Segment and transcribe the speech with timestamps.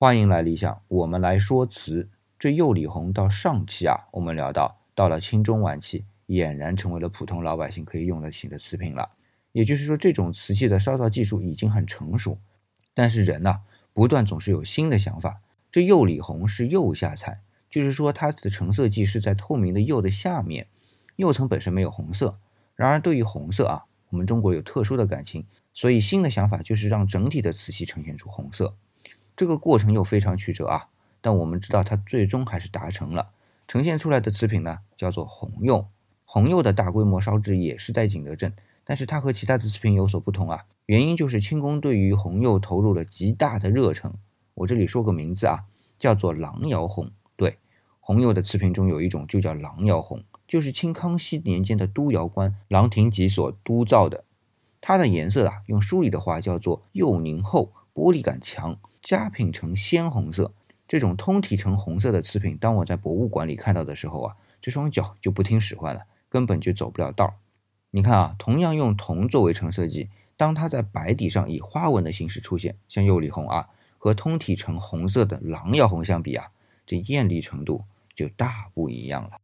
[0.00, 2.08] 欢迎来理想，我们来说词。
[2.38, 9.10] 这釉里红到上期啊，我们聊到，到了清中晚期，俨然成为了普通老百姓可以用得起的瓷瓶了。
[9.50, 12.38] 也就是说，这种瓷器的烧造技术已经很成熟。
[12.94, 15.40] 但是人呐，不断总是有新的想法。
[15.68, 20.68] 这釉里红是釉下彩，就是说它的成色剂是在透明的釉的下面，
[21.16, 22.38] 釉层本身没有红色。
[22.76, 25.44] 然而对于红色啊，我们中国有特殊的感情，
[25.74, 28.76] 所以新的想法就是让整体的瓷器呈现出红色。
[29.38, 30.88] 这个过程又非常曲折啊，
[31.20, 33.30] 但我们知道它最终还是达成了，
[33.68, 35.86] 呈现出来的瓷瓶呢叫做红釉。
[36.24, 44.12] 红釉的大规模烧制也是在景德镇，但是它和其他的瓷瓶有所不同啊，原因就是清宫对于红釉投入了极大的热忱。
[44.54, 45.66] 我这里说个名字啊，
[46.00, 47.12] 叫做狼窑红。
[47.36, 47.58] 对，
[48.00, 54.24] 红釉的瓷瓶中有一种就叫狼窑红，就是清康熙年间的督窑官郎廷吉所督造的，
[54.80, 57.70] 它的颜色啊，用书里的话叫做釉凝厚。
[57.98, 60.52] 玻璃感强，佳品呈鲜红色。
[60.86, 67.40] 这种通体呈红色的瓷瓶，当我在博物馆里看到的时候啊，这双脚就不听使唤了，根本就走不了道。
[67.90, 76.52] 你看啊，同样用铜作为成色剂，当它在白底上以花纹的形式出现，像釉里红啊，和通体呈红色的狼窑红相比啊，
[76.86, 77.82] 这艳丽程度
[78.14, 79.40] 就大不一样了。